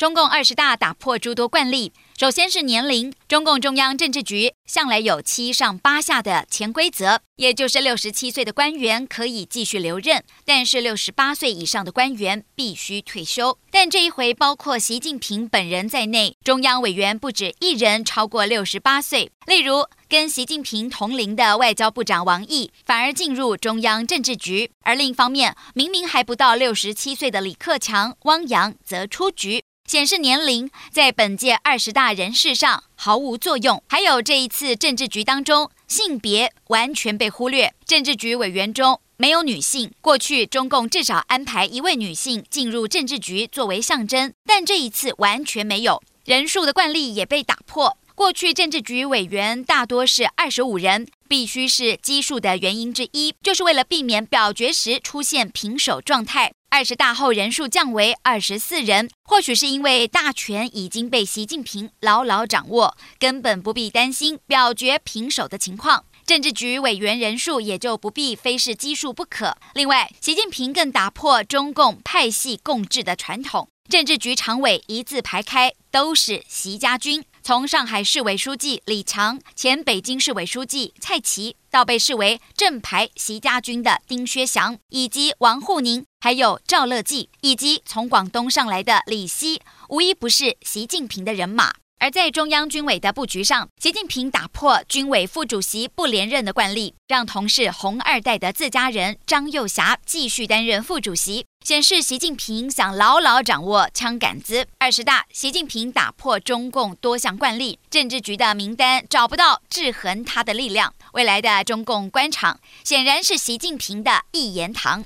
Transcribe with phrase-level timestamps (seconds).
[0.00, 3.12] 中共二十大打破诸多惯例，首先是年龄。
[3.28, 13.58] 中共中央政治局向来有七上八下的潜规则，也就是六十七岁的官员可以继续留任，但是六十八岁以上的官员必须退休。
[13.70, 19.30] 但这一回，包括习近平本人在内，中央委员不止一人超过六十八岁。
[19.46, 29.62] 例如，跟习近平同龄的外交部长王毅反而进入中央政治局，而另一方面，明明还不到六十七岁的李克强、汪洋则出局。
[29.90, 39.90] 显示年龄在本届二十大人事上毫无作用，还有这一次政治局当中性别完全被忽略，政治局委员中没有女性。
[40.00, 47.98] 过去中共至少安排一位女性进入政治局作为象征，但这一次完全没有，人数的惯例也被打破。
[48.20, 56.52] 过去政治局委员大多是二十五人，必须是奇数的原因之一，就是为了避免表决时出现平手状态。
[56.68, 66.04] 二十大后人数降为二十四人，或许是因为大权已经被习近平牢牢掌握，根本不必担心表决平手的情况。
[66.26, 69.56] 政治局委员人数也就不必非是奇数不可。
[69.72, 77.24] 另外，习近平更打破中共派系共治的传统，政治局常委一字排开，都是习家军。
[77.50, 91.72] 从上海市委书记李强、前北京市委书记蔡奇，到被视为正牌习家军的丁薛祥，以及王沪宁，还有赵乐际，以及从广东上来的李希，无一不是习近平的人马。
[92.00, 104.66] 而在中央军委的布局上，习近平打破军委副主席不连任的惯例，让同是红二代的自家人张又侠继续担任副主席，显示习近平想牢牢掌握枪杆子。
[104.78, 110.94] 二十大，习近平打破中共多项惯例，政治局的名单找不到制衡他的力量。
[111.12, 115.04] 未来的中共官场，显然是习近平的一言堂。